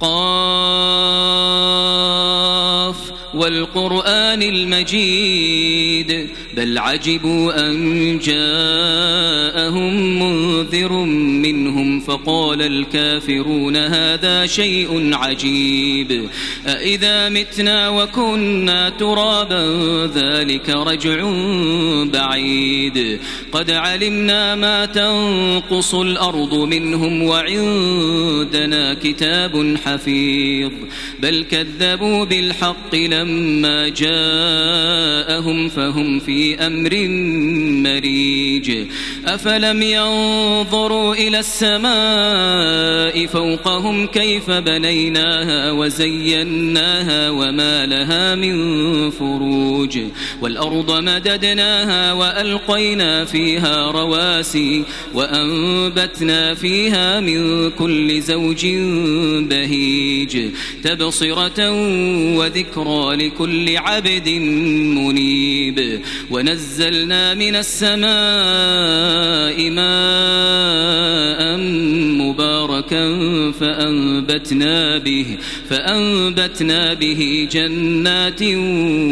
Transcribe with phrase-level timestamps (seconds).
[0.00, 1.50] قاف
[3.34, 10.92] والقرآن المجيد بل عجبوا أن جاءهم منذر
[11.42, 16.28] منهم فقال الكافرون هذا شيء عجيب
[16.66, 19.62] أإذا متنا وكنا ترابا
[20.14, 21.30] ذلك رجع
[22.04, 23.20] بعيد
[23.52, 30.72] قد علمنا ما تنقص الأرض منهم وعندنا كتاب حفيظ.
[31.20, 37.08] بل كذبوا بالحق لما جاءهم فهم في أمر
[37.90, 38.86] مريج.
[39.26, 49.98] أفلم ينظروا إلى السماء فوقهم كيف بنيناها وزيناها وما لها من فروج.
[50.42, 58.66] والأرض مددناها وألقينا فيها رواسي وأنبتنا فيها من كل زوج
[59.50, 59.79] بهيج.
[60.84, 61.70] تبصرة
[62.36, 64.28] وذكرى لكل عبد
[64.98, 66.00] منيب.
[66.30, 68.10] ونزلنا من السماء
[69.70, 71.56] ماء
[72.20, 73.04] مباركا
[73.60, 75.26] فأنبتنا به
[75.70, 78.42] فأنبتنا به جنات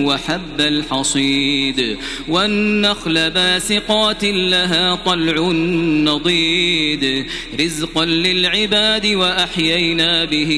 [0.06, 1.96] وحب الحصيد.
[2.28, 5.52] والنخل باسقات لها طلع
[6.12, 7.26] نضيد.
[7.60, 10.57] رزقا للعباد وأحيينا به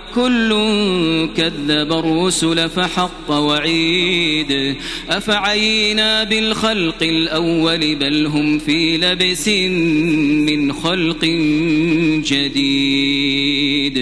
[0.15, 0.49] كل
[1.37, 4.75] كذب الرسل فحق وعيد.
[5.09, 9.47] أفعينا بالخلق الأول بل هم في لبس
[10.47, 11.25] من خلق
[12.25, 14.01] جديد.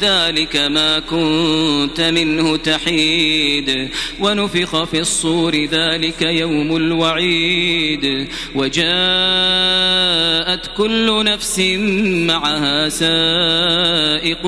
[0.00, 3.88] ذلك ما كنت منه تحيد.
[4.20, 8.28] ونفخ في الصور ذلك يوم الوعيد.
[8.54, 8.88] وجاءت
[10.76, 11.58] كل نفس
[12.28, 14.46] معها سائق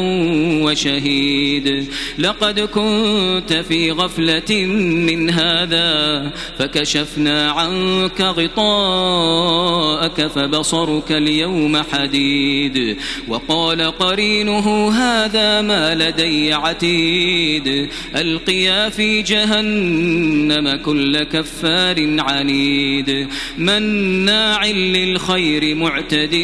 [0.65, 1.87] وشهيد.
[2.19, 4.65] لقد كنت في غفلة
[5.07, 12.97] من هذا فكشفنا عنك غطاءك فبصرك اليوم حديد.
[13.29, 23.29] وقال قرينه هذا ما لدي عتيد ألقيا في جهنم كل كفار عنيد.
[23.59, 26.35] مناع للخير معتد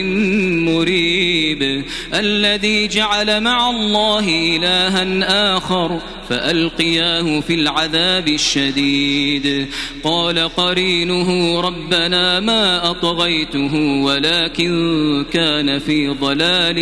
[0.69, 1.85] مريب
[2.15, 9.67] الذي جعل مع الله إلها آخر فألقياه في العذاب الشديد.
[10.05, 16.79] قال قرينه ربنا ما أطغيته ولكن كان في ضلال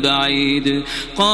[0.00, 0.82] بعيد.
[1.16, 1.33] قال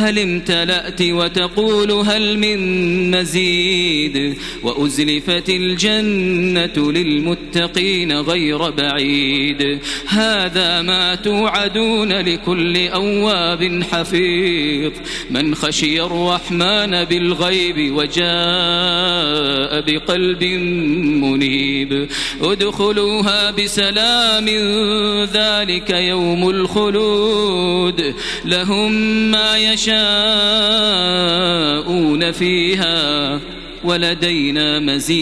[0.00, 12.88] هل امتلأت وتقول هل من مزيد وأزلفت الجنة للمتقين غير بعيد هذا ما توعدون لكل
[12.88, 14.92] أواب حفيظ
[15.30, 20.44] من خشي الرحمن بالغيب وجاء بقلب
[21.24, 22.08] منيب
[22.42, 24.46] ادخلوها بسلام
[25.24, 28.14] ذلك يوم الخلود
[28.44, 28.92] لهم
[29.30, 29.89] ما يشاءون
[31.00, 33.40] يشاءون فيها
[33.84, 35.20] ولدينا مزيد.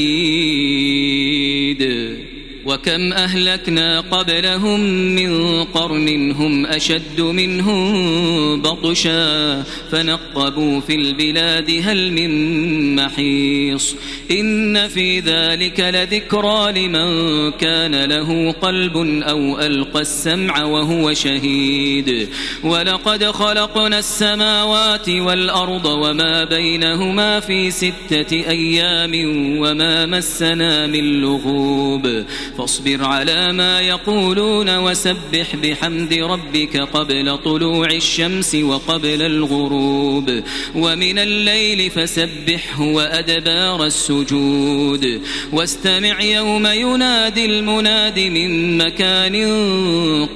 [2.65, 4.81] وكم أهلكنا قبلهم
[5.15, 13.97] من قرن هم أشد منهم بطشا فنقبوا في البلاد هل من محيص
[14.31, 22.29] إن في ذلك لذكرى لمن كان له قلب أو ألقى السمع وهو شهيد
[22.65, 29.13] ولقد خلقنا السماوات والأرض وما بينهما في ستة أيام
[29.59, 32.25] وما مسنا من لغوب
[32.59, 40.43] فاصبر على ما يقولون وسبح بحمد ربك قبل طلوع الشمس وقبل الغروب.
[40.75, 45.21] ومن الليل فسبحه وأدبار السجود.
[45.53, 49.37] واستمع يوم ينادي المناد من مكان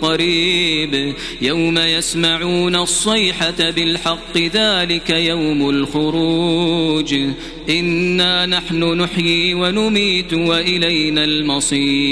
[0.03, 1.15] قريب.
[1.43, 7.15] يوم يسمعون الصيحة بالحق ذلك يوم الخروج.
[7.71, 12.12] إنا نحن نحيي ونميت وإلينا المصير.